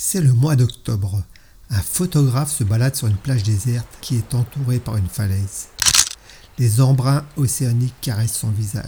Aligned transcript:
C'est 0.00 0.20
le 0.20 0.32
mois 0.32 0.54
d'octobre. 0.54 1.24
Un 1.70 1.82
photographe 1.82 2.52
se 2.52 2.62
balade 2.62 2.94
sur 2.94 3.08
une 3.08 3.16
plage 3.16 3.42
déserte 3.42 3.88
qui 4.00 4.16
est 4.16 4.32
entourée 4.32 4.78
par 4.78 4.96
une 4.96 5.08
falaise. 5.08 5.70
Les 6.56 6.80
embruns 6.80 7.26
océaniques 7.36 8.00
caressent 8.00 8.38
son 8.38 8.50
visage. 8.50 8.86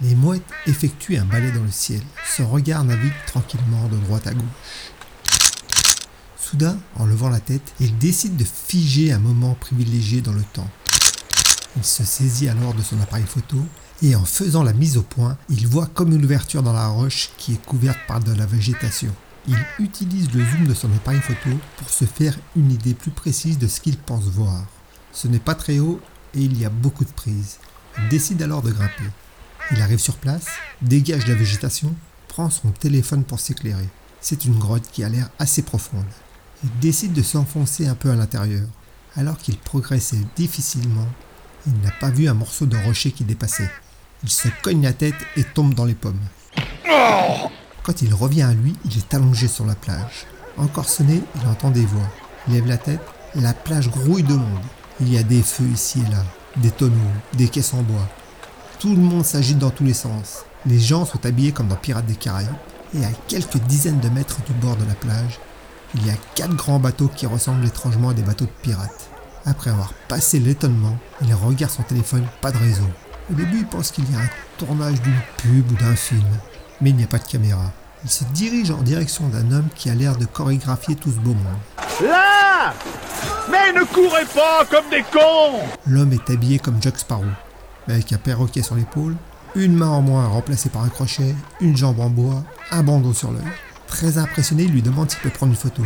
Les 0.00 0.16
mouettes 0.16 0.42
effectuent 0.66 1.18
un 1.18 1.24
balai 1.24 1.52
dans 1.52 1.62
le 1.62 1.70
ciel. 1.70 2.02
Son 2.36 2.48
regard 2.48 2.82
navigue 2.82 3.12
tranquillement 3.28 3.86
de 3.86 3.98
droite 3.98 4.26
à 4.26 4.34
gauche. 4.34 4.42
Soudain, 6.36 6.76
en 6.96 7.06
levant 7.06 7.28
la 7.28 7.38
tête, 7.38 7.72
il 7.78 7.96
décide 7.98 8.36
de 8.36 8.44
figer 8.44 9.12
un 9.12 9.20
moment 9.20 9.54
privilégié 9.54 10.22
dans 10.22 10.32
le 10.32 10.42
temps. 10.42 10.68
Il 11.76 11.84
se 11.84 12.04
saisit 12.04 12.48
alors 12.48 12.74
de 12.74 12.82
son 12.82 13.00
appareil 13.00 13.24
photo 13.26 13.56
et 14.02 14.14
en 14.14 14.24
faisant 14.24 14.62
la 14.62 14.72
mise 14.72 14.96
au 14.96 15.02
point, 15.02 15.36
il 15.48 15.66
voit 15.66 15.86
comme 15.86 16.12
une 16.12 16.24
ouverture 16.24 16.62
dans 16.62 16.72
la 16.72 16.88
roche 16.88 17.30
qui 17.36 17.54
est 17.54 17.64
couverte 17.64 17.98
par 18.06 18.20
de 18.20 18.32
la 18.32 18.46
végétation. 18.46 19.12
Il 19.46 19.58
utilise 19.78 20.32
le 20.32 20.44
zoom 20.44 20.66
de 20.66 20.74
son 20.74 20.92
appareil 20.92 21.20
photo 21.20 21.50
pour 21.76 21.90
se 21.90 22.04
faire 22.04 22.38
une 22.56 22.72
idée 22.72 22.94
plus 22.94 23.10
précise 23.10 23.58
de 23.58 23.66
ce 23.66 23.80
qu'il 23.80 23.96
pense 23.96 24.24
voir. 24.24 24.64
Ce 25.12 25.28
n'est 25.28 25.38
pas 25.38 25.54
très 25.54 25.78
haut 25.78 26.00
et 26.34 26.40
il 26.40 26.58
y 26.58 26.64
a 26.64 26.70
beaucoup 26.70 27.04
de 27.04 27.12
prises. 27.12 27.58
Il 27.98 28.08
décide 28.08 28.42
alors 28.42 28.62
de 28.62 28.70
grimper. 28.72 29.10
Il 29.70 29.80
arrive 29.80 29.98
sur 29.98 30.16
place, 30.16 30.46
dégage 30.82 31.26
la 31.26 31.34
végétation, 31.34 31.94
prend 32.28 32.50
son 32.50 32.70
téléphone 32.70 33.24
pour 33.24 33.40
s'éclairer. 33.40 33.88
C'est 34.20 34.44
une 34.44 34.58
grotte 34.58 34.90
qui 34.90 35.04
a 35.04 35.08
l'air 35.08 35.30
assez 35.38 35.62
profonde. 35.62 36.04
Il 36.62 36.70
décide 36.80 37.12
de 37.12 37.22
s'enfoncer 37.22 37.86
un 37.86 37.94
peu 37.94 38.10
à 38.10 38.16
l'intérieur. 38.16 38.66
Alors 39.16 39.38
qu'il 39.38 39.56
progressait 39.58 40.24
difficilement, 40.34 41.06
il 41.66 41.72
n'a 41.80 41.90
pas 42.00 42.10
vu 42.10 42.28
un 42.28 42.34
morceau 42.34 42.66
de 42.66 42.76
rocher 42.76 43.10
qui 43.12 43.24
dépassait. 43.24 43.70
Il 44.22 44.30
se 44.30 44.48
cogne 44.62 44.82
la 44.82 44.92
tête 44.92 45.14
et 45.36 45.44
tombe 45.44 45.74
dans 45.74 45.84
les 45.84 45.94
pommes. 45.94 46.20
Quand 47.82 48.02
il 48.02 48.14
revient 48.14 48.42
à 48.42 48.52
lui, 48.52 48.74
il 48.84 48.96
est 48.96 49.14
allongé 49.14 49.48
sur 49.48 49.66
la 49.66 49.74
plage. 49.74 50.26
Encore 50.56 50.88
sonné, 50.88 51.20
il 51.34 51.48
entend 51.48 51.70
des 51.70 51.84
voix. 51.84 52.08
Il 52.46 52.54
lève 52.54 52.66
la 52.66 52.78
tête, 52.78 53.00
la 53.34 53.52
plage 53.52 53.90
grouille 53.90 54.22
de 54.22 54.34
monde. 54.34 54.64
Il 55.00 55.12
y 55.12 55.18
a 55.18 55.22
des 55.22 55.42
feux 55.42 55.68
ici 55.72 56.02
et 56.06 56.10
là, 56.10 56.24
des 56.56 56.70
tonneaux, 56.70 56.94
des 57.34 57.48
caisses 57.48 57.74
en 57.74 57.82
bois. 57.82 58.08
Tout 58.78 58.94
le 58.94 59.00
monde 59.00 59.24
s'agite 59.24 59.58
dans 59.58 59.70
tous 59.70 59.84
les 59.84 59.94
sens. 59.94 60.44
Les 60.66 60.78
gens 60.78 61.04
sont 61.04 61.24
habillés 61.26 61.52
comme 61.52 61.68
dans 61.68 61.76
Pirates 61.76 62.06
des 62.06 62.14
Caraïbes. 62.14 62.48
Et 62.94 63.04
à 63.04 63.10
quelques 63.26 63.58
dizaines 63.58 64.00
de 64.00 64.08
mètres 64.08 64.40
du 64.46 64.52
bord 64.52 64.76
de 64.76 64.84
la 64.84 64.94
plage, 64.94 65.40
il 65.94 66.06
y 66.06 66.10
a 66.10 66.16
quatre 66.34 66.54
grands 66.54 66.78
bateaux 66.78 67.08
qui 67.08 67.26
ressemblent 67.26 67.66
étrangement 67.66 68.10
à 68.10 68.14
des 68.14 68.22
bateaux 68.22 68.44
de 68.44 68.50
pirates. 68.62 69.10
Après 69.46 69.70
avoir 69.70 69.92
passé 70.08 70.38
l'étonnement, 70.38 70.96
il 71.20 71.34
regarde 71.34 71.72
son 71.72 71.82
téléphone, 71.82 72.26
pas 72.40 72.50
de 72.50 72.56
réseau. 72.56 72.88
Au 73.30 73.34
début, 73.34 73.58
il 73.58 73.66
pense 73.66 73.90
qu'il 73.90 74.10
y 74.10 74.14
a 74.14 74.20
un 74.20 74.28
tournage 74.56 75.00
d'une 75.02 75.20
pub 75.36 75.70
ou 75.70 75.74
d'un 75.74 75.94
film, 75.94 76.26
mais 76.80 76.90
il 76.90 76.96
n'y 76.96 77.04
a 77.04 77.08
pas 77.08 77.18
de 77.18 77.26
caméra. 77.26 77.70
Il 78.04 78.10
se 78.10 78.24
dirige 78.32 78.70
en 78.70 78.82
direction 78.82 79.28
d'un 79.28 79.50
homme 79.50 79.68
qui 79.74 79.90
a 79.90 79.94
l'air 79.94 80.16
de 80.16 80.24
chorégraphier 80.24 80.96
tout 80.96 81.10
ce 81.10 81.18
beau 81.18 81.34
monde. 81.34 81.58
Là 82.02 82.72
Mais 83.50 83.72
ne 83.72 83.84
courez 83.84 84.24
pas 84.34 84.64
comme 84.70 84.88
des 84.90 85.02
cons 85.02 85.60
L'homme 85.86 86.12
est 86.12 86.30
habillé 86.30 86.58
comme 86.58 86.80
Jack 86.80 86.98
Sparrow, 86.98 87.24
avec 87.88 88.12
un 88.12 88.18
perroquet 88.18 88.62
sur 88.62 88.74
l'épaule, 88.76 89.16
une 89.54 89.74
main 89.74 89.88
en 89.88 90.00
moins 90.00 90.26
remplacée 90.26 90.70
par 90.70 90.82
un 90.84 90.88
crochet, 90.88 91.34
une 91.60 91.76
jambe 91.76 92.00
en 92.00 92.10
bois, 92.10 92.42
un 92.70 92.82
bandeau 92.82 93.12
sur 93.12 93.30
l'œil. 93.30 93.42
Très 93.86 94.16
impressionné, 94.18 94.64
il 94.64 94.72
lui 94.72 94.82
demande 94.82 95.10
s'il 95.10 95.20
peut 95.20 95.30
prendre 95.30 95.52
une 95.52 95.58
photo. 95.58 95.82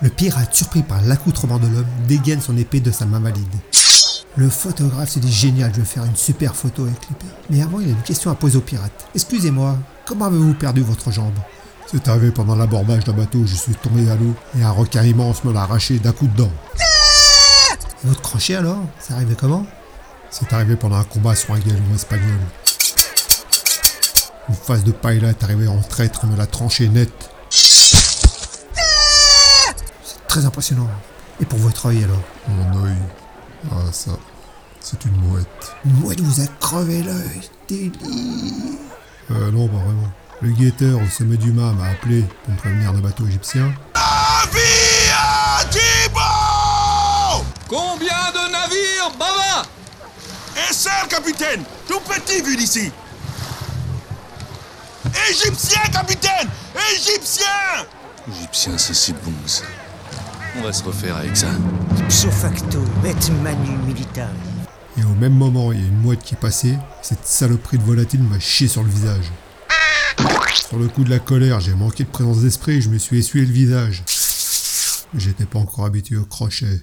Le 0.00 0.10
pirate, 0.10 0.54
surpris 0.54 0.84
par 0.84 1.02
l'accoutrement 1.02 1.58
de 1.58 1.66
l'homme, 1.66 1.86
dégaine 2.06 2.40
son 2.40 2.56
épée 2.56 2.78
de 2.78 2.92
sa 2.92 3.04
main 3.04 3.18
valide. 3.18 3.42
Le 4.36 4.48
photographe 4.48 5.08
se 5.08 5.18
dit 5.18 5.32
génial, 5.32 5.72
je 5.74 5.80
vais 5.80 5.86
faire 5.86 6.04
une 6.04 6.14
super 6.14 6.54
photo 6.54 6.84
avec 6.84 7.00
l'épée. 7.08 7.26
Mais 7.50 7.62
avant, 7.62 7.80
il 7.80 7.88
a 7.88 7.90
une 7.90 8.02
question 8.02 8.30
à 8.30 8.36
poser 8.36 8.58
au 8.58 8.60
pirate. 8.60 9.06
Excusez-moi, 9.16 9.76
comment 10.06 10.26
avez-vous 10.26 10.54
perdu 10.54 10.82
votre 10.82 11.10
jambe? 11.10 11.34
C'est 11.90 12.06
arrivé 12.06 12.30
pendant 12.30 12.54
l'abordage 12.54 13.02
d'un 13.04 13.12
bateau, 13.12 13.44
je 13.44 13.56
suis 13.56 13.74
tombé 13.74 14.08
à 14.08 14.14
l'eau 14.14 14.34
et 14.56 14.62
un 14.62 14.70
requin 14.70 15.02
immense 15.02 15.42
me 15.42 15.52
l'a 15.52 15.62
arraché 15.62 15.98
d'un 15.98 16.12
coup 16.12 16.28
de 16.28 16.36
dent. 16.36 16.52
Et 18.04 18.06
votre 18.06 18.22
crochet 18.22 18.54
alors? 18.54 18.84
C'est 19.00 19.14
arrivé 19.14 19.34
comment? 19.36 19.66
C'est 20.30 20.52
arrivé 20.52 20.76
pendant 20.76 20.96
un 20.96 21.04
combat 21.04 21.34
sur 21.34 21.54
un 21.54 21.58
galon 21.58 21.82
espagnol. 21.92 22.38
Une 24.48 24.54
phase 24.54 24.84
de 24.84 24.92
paille 24.92 25.24
est 25.24 25.42
arrivée 25.42 25.66
en 25.66 25.80
traître 25.80 26.24
et 26.24 26.26
me 26.28 26.36
l'a 26.36 26.46
tranché 26.46 26.88
net. 26.88 27.10
Très 30.28 30.44
impressionnant. 30.44 30.88
Et 31.40 31.44
pour 31.44 31.58
votre 31.58 31.86
œil 31.86 32.04
alors 32.04 32.22
Mon 32.48 32.84
œil. 32.84 32.96
Ah 33.70 33.92
ça. 33.92 34.12
C'est 34.80 35.04
une 35.04 35.16
mouette. 35.16 35.72
Une 35.84 35.94
mouette 35.94 36.20
vous 36.20 36.40
a 36.40 36.46
crevé 36.60 37.02
l'œil. 37.02 37.40
Délire. 37.68 37.92
Euh 39.30 39.50
non, 39.50 39.68
pas 39.68 39.76
vraiment. 39.78 40.10
Le 40.40 40.50
guetteur 40.50 41.00
au 41.02 41.06
sommet 41.08 41.36
du 41.36 41.52
mât 41.52 41.72
m'a 41.72 41.88
appelé 41.88 42.24
pour 42.44 42.52
me 42.52 42.58
prévenir 42.58 42.92
d'un 42.92 43.00
bateau 43.00 43.26
égyptien. 43.26 43.74
Combien 47.68 48.32
de 48.32 48.50
navires, 48.50 49.10
Baba? 49.18 49.62
Un 50.56 50.72
seul, 50.72 51.06
capitaine 51.08 51.62
Tout 51.86 52.00
petit 52.00 52.40
vu 52.40 52.56
d'ici 52.56 52.90
Égyptien, 55.30 55.82
capitaine 55.92 56.48
Égyptien 56.94 57.46
Égyptien, 58.30 58.78
ça 58.78 58.94
c'est 58.94 59.12
bon 59.22 59.32
ça. 59.46 59.64
On 60.58 60.62
va 60.62 60.72
se 60.72 60.82
refaire 60.82 61.16
avec 61.16 61.36
ça. 61.36 61.48
Ipso 61.98 62.30
facto, 62.30 62.82
et 63.04 63.42
manu 63.42 63.76
militari. 63.86 64.32
Et 64.96 65.04
au 65.04 65.14
même 65.14 65.34
moment, 65.34 65.72
il 65.72 65.80
y 65.80 65.84
a 65.84 65.86
une 65.86 66.00
mouette 66.00 66.22
qui 66.22 66.34
est 66.34 66.38
passée. 66.38 66.76
Cette 67.02 67.24
saloperie 67.24 67.78
de 67.78 67.84
volatile 67.84 68.22
m'a 68.22 68.40
chié 68.40 68.66
sur 68.66 68.82
le 68.82 68.90
visage. 68.90 69.30
Sur 70.54 70.78
le 70.78 70.88
coup 70.88 71.04
de 71.04 71.10
la 71.10 71.20
colère, 71.20 71.60
j'ai 71.60 71.74
manqué 71.74 72.02
de 72.02 72.08
présence 72.08 72.40
d'esprit 72.40 72.76
et 72.76 72.80
je 72.80 72.88
me 72.88 72.98
suis 72.98 73.18
essuyé 73.18 73.46
le 73.46 73.52
visage. 73.52 74.02
J'étais 75.14 75.46
pas 75.46 75.60
encore 75.60 75.84
habitué 75.84 76.16
au 76.16 76.24
crochet. 76.24 76.82